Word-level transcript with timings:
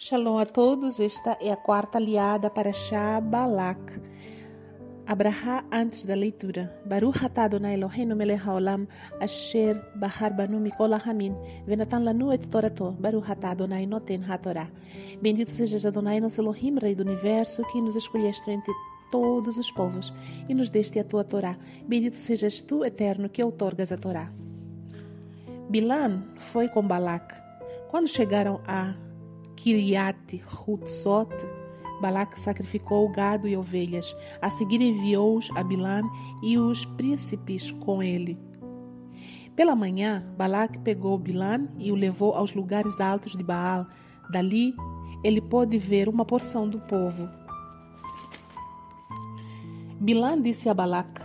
Shalom 0.00 0.38
a 0.38 0.46
todos, 0.46 1.00
esta 1.00 1.36
é 1.40 1.50
a 1.50 1.56
quarta 1.56 1.98
aliada 1.98 2.48
para 2.48 2.72
Shah 2.72 3.20
Balak. 3.20 4.00
Abraha 5.04 5.64
antes 5.72 6.04
da 6.04 6.14
leitura. 6.14 6.72
Baruch 6.86 7.24
atah 7.24 7.46
Adonai 7.46 7.74
Eloheinu 7.74 8.14
melech 8.14 8.40
haolam 8.46 8.86
asher 9.20 9.74
bahar 9.96 10.36
banu 10.36 10.60
mikol 10.60 10.94
hamin 10.94 11.34
venatan 11.66 12.04
lanu 12.04 12.30
et 12.30 12.46
torato. 12.46 12.92
Baruch 12.92 13.28
atah 13.28 13.50
Adonai 13.50 13.86
noten 13.86 14.22
hatorá. 14.22 14.70
Bendito 15.20 15.50
sejas 15.50 15.84
Adonai 15.84 16.20
nosso 16.20 16.42
Elohim, 16.42 16.78
Rei 16.78 16.94
do 16.94 17.02
Universo, 17.02 17.64
que 17.72 17.80
nos 17.80 17.96
escolheste 17.96 18.52
entre 18.52 18.72
todos 19.10 19.58
os 19.58 19.68
povos 19.72 20.14
e 20.48 20.54
nos 20.54 20.70
deste 20.70 21.00
a 21.00 21.04
tua 21.04 21.24
Torá. 21.24 21.58
Bendito 21.88 22.18
sejas 22.18 22.60
tu, 22.60 22.84
Eterno, 22.84 23.28
que 23.28 23.42
outorgas 23.42 23.90
a 23.90 23.96
Torá. 23.96 24.30
Bilan 25.68 26.22
foi 26.36 26.68
com 26.68 26.86
Balac. 26.86 27.34
Quando 27.90 28.06
chegaram 28.06 28.60
a 28.64 28.94
Kiriat 29.58 30.40
Hutzot, 30.46 31.34
Balac 32.00 32.38
sacrificou 32.38 33.08
gado 33.08 33.48
e 33.48 33.56
ovelhas. 33.56 34.14
A 34.40 34.48
seguir 34.48 34.80
enviou-os 34.80 35.50
a 35.56 35.64
Bilam 35.64 36.08
e 36.44 36.56
os 36.56 36.84
príncipes 36.84 37.72
com 37.72 38.00
ele. 38.00 38.38
Pela 39.56 39.74
manhã, 39.74 40.24
Balac 40.36 40.78
pegou 40.78 41.18
Bilam 41.18 41.68
e 41.76 41.90
o 41.90 41.96
levou 41.96 42.34
aos 42.34 42.54
lugares 42.54 43.00
altos 43.00 43.36
de 43.36 43.42
Baal. 43.42 43.84
Dali, 44.30 44.76
ele 45.24 45.40
pôde 45.40 45.76
ver 45.76 46.08
uma 46.08 46.24
porção 46.24 46.68
do 46.68 46.78
povo. 46.82 47.28
Bilam 50.00 50.40
disse 50.40 50.68
a 50.68 50.74
Balac: 50.74 51.20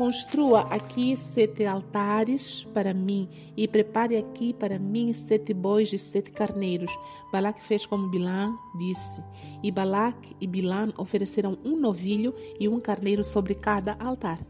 Construa 0.00 0.60
aqui 0.70 1.14
sete 1.14 1.66
altares 1.66 2.66
para 2.72 2.94
mim 2.94 3.28
e 3.54 3.68
prepare 3.68 4.16
aqui 4.16 4.54
para 4.54 4.78
mim 4.78 5.12
sete 5.12 5.52
bois 5.52 5.92
e 5.92 5.98
sete 5.98 6.30
carneiros. 6.30 6.90
Balac 7.30 7.60
fez 7.60 7.84
como 7.84 8.08
Bilam 8.08 8.56
disse. 8.78 9.22
E 9.62 9.70
Balac 9.70 10.34
e 10.40 10.46
Bilam 10.46 10.90
ofereceram 10.96 11.58
um 11.62 11.76
novilho 11.76 12.34
e 12.58 12.66
um 12.66 12.80
carneiro 12.80 13.22
sobre 13.22 13.54
cada 13.54 13.94
altar. 14.00 14.40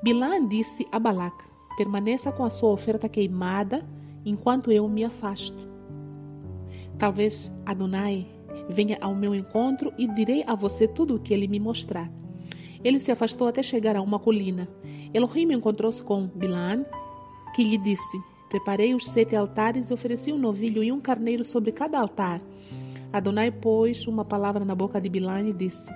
Bilam 0.00 0.46
disse 0.46 0.86
a 0.92 1.00
Balac: 1.00 1.34
Permaneça 1.76 2.30
com 2.30 2.44
a 2.44 2.50
sua 2.50 2.70
oferta 2.70 3.08
queimada 3.08 3.84
enquanto 4.24 4.70
eu 4.70 4.88
me 4.88 5.02
afasto. 5.02 5.58
Talvez 6.96 7.50
Adonai 7.66 8.28
venha 8.68 8.96
ao 9.00 9.12
meu 9.12 9.34
encontro 9.34 9.92
e 9.98 10.06
direi 10.06 10.44
a 10.46 10.54
você 10.54 10.86
tudo 10.86 11.16
o 11.16 11.18
que 11.18 11.34
ele 11.34 11.48
me 11.48 11.58
mostrar. 11.58 12.17
Ele 12.82 12.98
se 12.98 13.10
afastou 13.10 13.48
até 13.48 13.62
chegar 13.62 13.96
a 13.96 14.02
uma 14.02 14.18
colina. 14.18 14.68
Elohim 15.12 15.52
encontrou-se 15.52 16.02
com 16.02 16.26
Bilan, 16.26 16.84
que 17.54 17.64
lhe 17.64 17.78
disse: 17.78 18.20
Preparei 18.48 18.94
os 18.94 19.08
sete 19.08 19.34
altares 19.34 19.90
e 19.90 19.94
ofereci 19.94 20.32
um 20.32 20.38
novilho 20.38 20.82
e 20.82 20.92
um 20.92 21.00
carneiro 21.00 21.44
sobre 21.44 21.72
cada 21.72 21.98
altar. 21.98 22.40
Adonai 23.12 23.50
pôs 23.50 24.06
uma 24.06 24.24
palavra 24.24 24.64
na 24.64 24.74
boca 24.74 25.00
de 25.00 25.08
Bilan 25.08 25.48
e 25.48 25.52
disse: 25.52 25.92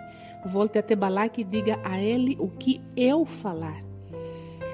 Volte 0.47 0.79
até 0.79 0.97
Balaque 0.97 1.43
e 1.43 1.45
diga 1.45 1.79
a 1.85 2.01
ele 2.01 2.37
o 2.41 2.49
que 2.49 2.81
eu 2.97 3.25
falar. 3.25 3.83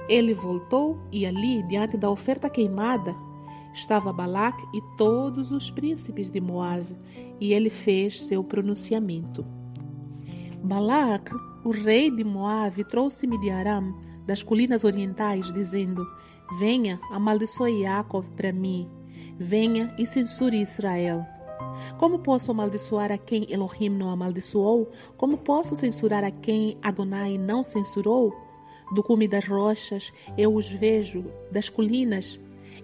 Ele 0.09 0.33
voltou 0.33 0.99
e 1.13 1.27
ali, 1.27 1.63
diante 1.65 1.97
da 1.97 2.11
oferta 2.11 2.49
queimada, 2.49 3.15
estava 3.75 4.13
Balac 4.13 4.57
e 4.75 4.81
todos 4.97 5.53
os 5.53 5.71
príncipes 5.71 6.31
de 6.31 6.41
Moabe, 6.41 6.97
e 7.39 7.53
ele 7.53 7.69
fez 7.69 8.23
seu 8.23 8.43
pronunciamento. 8.43 9.45
Balac 10.63 11.31
o 11.69 11.71
rei 11.71 12.11
de 12.11 12.25
Moabe 12.25 12.83
trouxe-me 12.83 13.39
de 13.39 13.51
Aram, 13.51 13.95
das 14.27 14.43
colinas 14.43 14.85
orientais, 14.85 15.53
dizendo: 15.53 16.03
Venha, 16.59 16.99
amaldiçoe 17.11 17.83
Jacob 17.83 18.25
para 18.35 18.51
mim. 18.51 18.89
Venha 19.39 19.95
e 19.99 20.07
censure 20.07 20.63
Israel. 20.63 21.27
Como 21.99 22.21
posso 22.21 22.51
amaldiçoar 22.51 23.13
a 23.13 23.19
quem 23.19 23.47
Elohim 23.51 23.91
não 23.91 24.09
amaldiçoou? 24.09 24.91
Como 25.19 25.37
posso 25.37 25.77
censurar 25.77 26.25
a 26.25 26.31
quem 26.31 26.75
Adonai 26.81 27.37
não 27.37 27.63
censurou? 27.63 28.35
Do 28.95 29.03
cume 29.03 29.29
das 29.29 29.47
rochas 29.47 30.11
eu 30.39 30.55
os 30.55 30.67
vejo, 30.67 31.23
das 31.53 31.69
colinas 31.69 32.41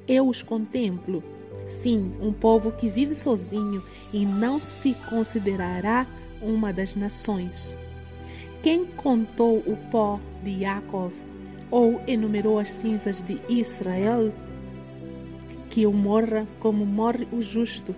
eu 0.06 0.28
os 0.28 0.42
contemplo. 0.42 1.24
Sim, 1.66 2.12
um 2.20 2.34
povo 2.34 2.70
que 2.70 2.90
vive 2.90 3.14
sozinho 3.14 3.82
e 4.12 4.26
não 4.26 4.60
se 4.60 4.92
considerará 5.08 6.06
uma 6.42 6.70
das 6.70 6.94
nações. 6.94 7.74
Quem 8.64 8.86
contou 8.86 9.58
o 9.58 9.76
pó 9.90 10.18
de 10.42 10.60
Jacob 10.60 11.12
ou 11.70 12.00
enumerou 12.06 12.58
as 12.58 12.70
cinzas 12.70 13.20
de 13.20 13.38
Israel? 13.46 14.32
Que 15.68 15.82
eu 15.82 15.92
morra 15.92 16.48
como 16.60 16.86
morre 16.86 17.28
o 17.30 17.42
justo. 17.42 17.94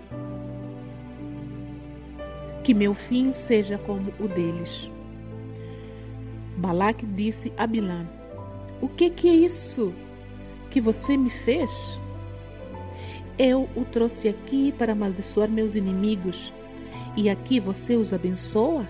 Que 2.65 2.73
meu 2.73 2.93
fim 2.93 3.31
seja 3.31 3.77
como 3.77 4.13
o 4.19 4.27
deles. 4.27 4.91
Balac 6.57 7.05
disse 7.05 7.53
a 7.55 7.65
Bilam: 7.65 8.05
O 8.81 8.89
que, 8.89 9.09
que 9.09 9.29
é 9.29 9.35
isso 9.35 9.93
que 10.69 10.81
você 10.81 11.15
me 11.15 11.29
fez? 11.29 11.97
Eu 13.39 13.69
o 13.73 13.85
trouxe 13.85 14.27
aqui 14.27 14.73
para 14.73 14.91
amaldiçoar 14.91 15.49
meus 15.49 15.75
inimigos, 15.75 16.51
e 17.15 17.29
aqui 17.29 17.57
você 17.57 17.95
os 17.95 18.11
abençoa? 18.11 18.85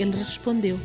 Ele 0.00 0.16
respondeu: 0.16 0.80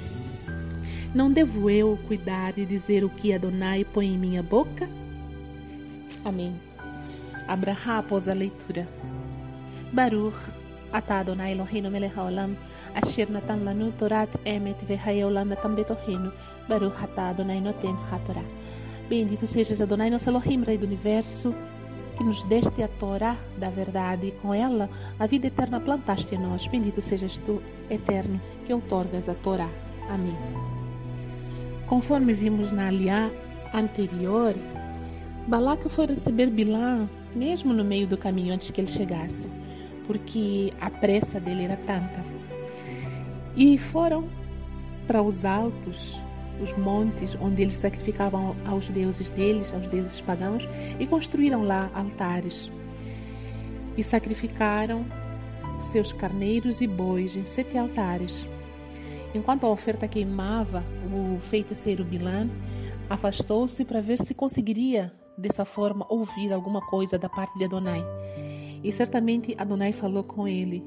Não 1.14 1.32
devo 1.32 1.70
eu 1.70 1.98
cuidar 2.06 2.58
e 2.58 2.66
dizer 2.66 3.02
o 3.06 3.10
que 3.10 3.32
Adonai 3.32 3.86
põe 3.86 4.08
em 4.08 4.18
minha 4.18 4.44
boca? 4.44 4.90
Amém. 6.26 6.54
Abraha 7.48 8.00
após 8.00 8.28
a 8.28 8.34
leitura. 8.34 8.86
Baruch, 9.94 10.36
atah 10.92 11.22
Adonai 11.22 11.54
Eloheinu 11.54 11.90
melech 11.90 12.14
haolam, 12.14 12.58
asher 12.94 13.32
natan 13.32 13.64
lanu 13.64 13.94
torat 13.94 14.36
emet 14.44 14.84
vehayei 14.84 15.24
olam 15.24 15.48
natan 15.48 15.76
betohenu, 15.76 16.34
Baruch 16.68 17.02
atah 17.02 17.30
Adonai 17.30 17.62
noten 17.62 17.96
hatorá. 18.12 18.44
Bendito 19.08 19.48
sejas 19.48 19.80
Adonai 19.80 20.10
nosso 20.10 20.30
Elohim, 20.30 20.62
Rei 20.64 20.78
do 20.78 20.88
Universo, 20.88 21.56
que 22.18 22.24
nos 22.24 22.44
deste 22.44 22.82
a 22.82 22.88
Torá 22.88 23.36
da 23.58 23.70
verdade 23.70 24.28
e 24.28 24.32
com 24.32 24.54
ela 24.54 24.90
a 25.20 25.28
vida 25.28 25.48
eterna 25.48 25.80
plantaste 25.80 26.36
em 26.36 26.38
nós. 26.38 26.68
Bendito 26.68 27.02
sejas 27.02 27.38
tu, 27.38 27.62
eterno, 27.90 28.40
que 28.66 28.74
outorgas 28.74 29.30
a 29.30 29.34
Torá. 29.34 29.70
Amém. 30.10 30.36
Conforme 31.88 32.34
vimos 32.34 32.72
na 32.72 32.88
aliá 32.88 33.30
anterior, 33.74 34.56
Balaca 35.48 35.90
foi 35.90 36.08
receber 36.08 36.48
Bilã 36.48 37.08
mesmo 37.36 37.74
no 37.74 37.84
meio 37.84 38.08
do 38.08 38.18
caminho 38.18 38.54
antes 38.54 38.72
que 38.72 38.80
ele 38.80 38.88
chegasse, 38.88 39.52
porque 40.08 40.72
a 40.80 40.90
pressa 40.90 41.40
dele 41.40 41.64
era 41.66 41.76
tanta. 41.76 42.24
E 43.56 43.78
foram 43.78 44.28
para 45.06 45.22
os 45.22 45.46
altos 45.46 46.22
os 46.62 46.76
montes 46.78 47.38
onde 47.40 47.62
eles 47.62 47.78
sacrificavam 47.78 48.56
aos 48.66 48.88
deuses 48.88 49.32
deles, 49.32 49.74
aos 49.74 49.88
deuses 49.88 50.22
pagãos, 50.22 50.68
e 51.00 51.06
construíram 51.06 51.64
lá 51.64 51.90
altares. 51.94 52.72
E 53.98 54.04
sacrificaram 54.04 55.06
seus 55.80 56.12
carneiros 56.12 56.82
e 56.82 56.88
bois 56.88 57.36
em 57.36 57.46
sete 57.46 57.78
altares. 57.78 58.48
Enquanto 59.34 59.66
a 59.66 59.70
oferta 59.70 60.08
queimava, 60.08 60.84
o 61.12 61.40
feiticeiro 61.40 62.04
Bilan 62.06 62.50
afastou-se 63.10 63.84
para 63.84 64.02
ver 64.02 64.18
se 64.18 64.34
conseguiria, 64.34 65.14
dessa 65.38 65.66
forma, 65.66 66.06
ouvir 66.10 66.54
alguma 66.54 66.82
coisa 66.82 67.18
da 67.18 67.28
parte 67.28 67.58
de 67.58 67.66
Adonai. 67.66 68.04
E 68.84 68.92
certamente 68.92 69.54
Adonai 69.58 69.92
falou 69.92 70.24
com 70.24 70.48
ele. 70.48 70.84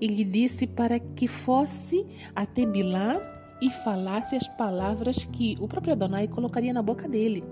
E 0.00 0.06
lhe 0.06 0.24
disse 0.24 0.66
para 0.66 0.98
que 0.98 1.26
fosse 1.26 2.06
até 2.34 2.66
Bilan 2.66 3.20
e 3.62 3.70
falasse 3.70 4.34
as 4.34 4.48
palavras 4.48 5.24
que 5.24 5.56
o 5.60 5.68
próprio 5.68 5.92
Adonai 5.92 6.26
colocaria 6.26 6.72
na 6.72 6.82
boca 6.82 7.08
dele. 7.08 7.44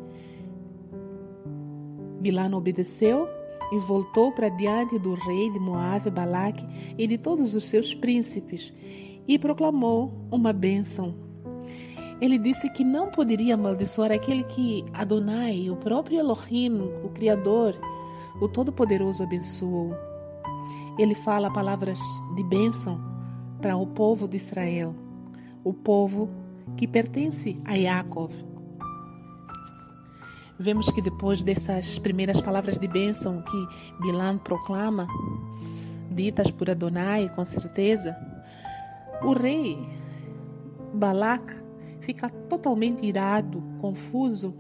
Bilano 2.20 2.56
obedeceu 2.56 3.28
e 3.72 3.78
voltou 3.78 4.32
para 4.32 4.48
diante 4.48 4.98
do 4.98 5.14
rei 5.14 5.48
de 5.52 5.60
Moabe, 5.60 6.10
Balaque, 6.10 6.66
e 6.98 7.06
de 7.06 7.16
todos 7.16 7.54
os 7.54 7.64
seus 7.64 7.94
príncipes, 7.94 8.72
e 9.28 9.38
proclamou 9.38 10.12
uma 10.32 10.52
bênção. 10.52 11.14
Ele 12.20 12.38
disse 12.38 12.68
que 12.70 12.82
não 12.82 13.08
poderia 13.08 13.54
amaldiçoar 13.54 14.10
aquele 14.10 14.42
que 14.42 14.84
Adonai, 14.92 15.70
o 15.70 15.76
próprio 15.76 16.18
Elohim, 16.18 16.90
o 17.04 17.08
Criador, 17.10 17.76
o 18.40 18.48
Todo-Poderoso, 18.48 19.22
abençoou. 19.22 19.94
Ele 20.98 21.14
fala 21.14 21.52
palavras 21.52 22.00
de 22.34 22.42
bênção 22.42 23.00
para 23.60 23.76
o 23.76 23.86
povo 23.86 24.26
de 24.26 24.36
Israel 24.36 24.92
o 25.64 25.72
povo 25.72 26.28
que 26.76 26.86
pertence 26.86 27.60
a 27.64 27.74
Yaakov. 27.74 28.32
Vemos 30.58 30.90
que 30.90 31.00
depois 31.00 31.42
dessas 31.42 31.98
primeiras 31.98 32.40
palavras 32.40 32.78
de 32.78 32.86
bênção 32.86 33.42
que 33.42 33.68
Bilan 34.02 34.38
proclama, 34.38 35.06
ditas 36.10 36.50
por 36.50 36.68
Adonai, 36.68 37.28
com 37.34 37.44
certeza, 37.44 38.16
o 39.22 39.32
rei 39.32 39.78
Balac 40.92 41.44
fica 42.00 42.28
totalmente 42.28 43.06
irado, 43.06 43.62
confuso 43.80 44.54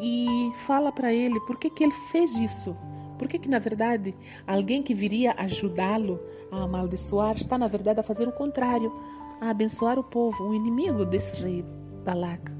e 0.00 0.52
fala 0.66 0.92
para 0.92 1.12
ele 1.12 1.40
por 1.40 1.58
que, 1.58 1.70
que 1.70 1.84
ele 1.84 1.94
fez 2.12 2.34
isso, 2.36 2.76
Por 3.18 3.28
que, 3.28 3.48
na 3.48 3.58
verdade, 3.58 4.14
alguém 4.46 4.82
que 4.82 4.94
viria 4.94 5.34
ajudá-lo 5.38 6.20
a 6.50 6.62
amaldiçoar 6.64 7.36
está, 7.36 7.56
na 7.56 7.68
verdade, 7.68 8.00
a 8.00 8.02
fazer 8.02 8.28
o 8.28 8.32
contrário, 8.32 8.92
a 9.40 9.50
abençoar 9.50 9.98
o 9.98 10.04
povo, 10.04 10.48
o 10.48 10.54
inimigo 10.54 11.04
desse 11.04 11.42
rei 11.42 11.64
Balac? 12.04 12.52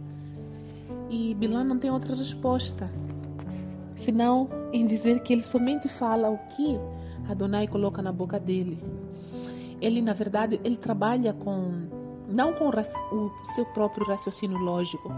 E 1.11 1.35
Bilã 1.35 1.65
não 1.65 1.79
tem 1.79 1.91
outra 1.91 2.15
resposta, 2.15 2.91
senão 3.97 4.49
em 4.73 4.87
dizer 4.87 5.21
que 5.21 5.33
ele 5.33 5.45
somente 5.45 5.89
fala 5.89 6.31
o 6.31 6.39
que 6.49 6.79
Adonai 7.29 7.67
coloca 7.67 8.03
na 8.03 8.13
boca 8.13 8.39
dele. 8.39 8.79
Ele, 9.81 10.01
na 10.01 10.13
verdade, 10.13 10.61
ele 10.65 10.77
trabalha 10.77 11.33
com 11.33 11.89
não 12.29 12.53
com 12.55 12.69
o 12.69 13.31
seu 13.43 13.67
próprio 13.67 14.07
raciocínio 14.07 14.59
lógico, 14.59 15.11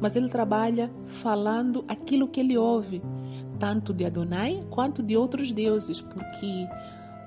mas 0.00 0.16
ele 0.16 0.28
trabalha 0.28 0.90
falando 1.06 1.84
aquilo 1.88 2.28
que 2.28 2.40
ele 2.40 2.56
ouve, 2.56 3.02
tanto 3.58 3.92
de 3.92 4.04
Adonai 4.04 4.64
quanto 4.70 5.02
de 5.02 5.16
outros 5.16 5.52
deuses, 5.52 6.00
porque 6.00 6.68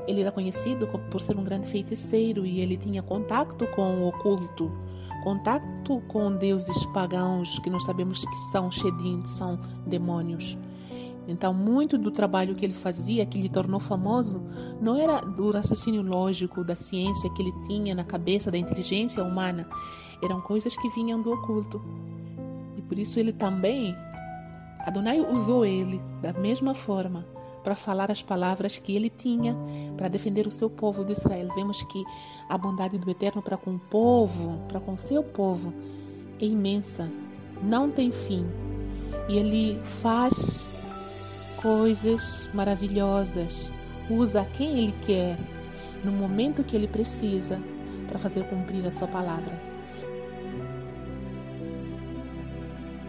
ele 0.07 0.21
era 0.21 0.31
conhecido 0.31 0.88
por 0.88 1.19
ser 1.19 1.38
um 1.38 1.44
grande 1.44 1.68
feiticeiro 1.68 2.45
e 2.45 2.59
ele 2.59 2.77
tinha 2.77 3.01
contato 3.01 3.68
com 3.75 4.01
o 4.01 4.07
oculto, 4.07 4.71
contato 5.24 6.01
com 6.07 6.36
deuses 6.36 6.86
pagãos 6.88 7.59
que 7.59 7.69
nós 7.69 7.83
sabemos 7.83 8.24
que 8.24 8.38
são 8.51 8.71
Shedim, 8.71 9.24
são 9.25 9.59
demônios. 9.86 10.57
Então, 11.27 11.54
muito 11.54 11.98
do 11.98 12.10
trabalho 12.10 12.56
que 12.56 12.63
ele 12.63 12.74
fazia, 12.74 13.25
que 13.25 13.39
lhe 13.39 13.50
tornou 13.50 13.81
famoso, 13.81 14.42
não 14.80 14.95
era 14.95 15.19
do 15.19 15.51
raciocínio 15.51 16.01
lógico, 16.01 16.63
da 16.63 16.74
ciência 16.74 17.30
que 17.31 17.42
ele 17.42 17.51
tinha 17.68 17.94
na 17.94 18.06
cabeça, 18.06 18.50
da 18.50 18.57
inteligência 18.57 19.21
humana. 19.21 19.68
Eram 20.24 20.39
coisas 20.39 20.75
que 20.77 20.89
vinham 20.89 21.21
do 21.21 21.33
oculto. 21.33 21.83
E 22.77 22.81
por 22.81 22.98
isso 22.98 23.19
ele 23.19 23.33
também, 23.33 23.94
Adonai 24.88 25.19
usou 25.19 25.66
ele 25.66 26.01
da 26.22 26.31
mesma 26.31 26.74
forma 26.74 27.25
para 27.62 27.75
falar 27.75 28.10
as 28.10 28.24
palavras 28.24 28.80
que 28.80 28.95
ele 28.95 29.10
tinha 29.10 29.54
para 29.98 30.07
defender 30.07 30.48
o 30.48 30.51
seu 30.51 30.69
povo 30.69 31.04
de 31.04 31.12
Israel. 31.12 31.50
Vemos 31.54 31.84
que 31.84 32.01
a 32.48 32.57
bondade 32.57 32.98
do 32.98 33.12
Eterno 33.12 33.42
para 33.42 33.57
com 33.57 33.75
o 33.75 33.80
povo, 33.80 34.62
para 34.69 34.80
com 34.80 34.95
seu 34.95 35.22
povo, 35.22 35.74
é 36.42 36.45
imensa, 36.45 37.12
não 37.62 37.92
tem 37.92 38.13
fim. 38.13 38.48
E 39.28 39.38
ele 39.38 39.78
faz 40.01 40.66
coisas 41.62 42.48
maravilhosas, 42.54 43.69
usa 44.10 44.48
quem 44.57 44.78
Ele 44.78 44.94
quer, 45.06 45.38
no 46.01 46.13
momento 46.13 46.63
que 46.63 46.78
Ele 46.78 46.88
precisa, 46.88 47.60
para 48.07 48.18
fazer 48.18 48.45
cumprir 48.45 48.88
a 48.88 48.92
Sua 48.92 49.10
palavra. 49.10 49.76